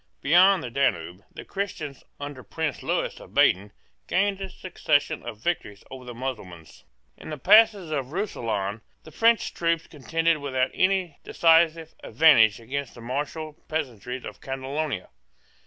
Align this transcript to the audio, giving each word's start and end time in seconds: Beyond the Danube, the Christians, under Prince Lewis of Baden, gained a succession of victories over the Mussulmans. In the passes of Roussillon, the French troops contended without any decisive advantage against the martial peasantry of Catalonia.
Beyond 0.23 0.63
the 0.63 0.71
Danube, 0.71 1.23
the 1.31 1.45
Christians, 1.45 2.03
under 2.19 2.41
Prince 2.41 2.81
Lewis 2.81 3.19
of 3.19 3.35
Baden, 3.35 3.71
gained 4.07 4.41
a 4.41 4.49
succession 4.49 5.21
of 5.23 5.37
victories 5.43 5.83
over 5.91 6.05
the 6.05 6.15
Mussulmans. 6.15 6.85
In 7.17 7.29
the 7.29 7.37
passes 7.37 7.91
of 7.91 8.11
Roussillon, 8.11 8.81
the 9.03 9.11
French 9.11 9.53
troops 9.53 9.85
contended 9.85 10.37
without 10.39 10.71
any 10.73 11.19
decisive 11.23 11.93
advantage 12.03 12.59
against 12.59 12.95
the 12.95 13.01
martial 13.01 13.53
peasantry 13.67 14.25
of 14.25 14.41
Catalonia. 14.41 15.09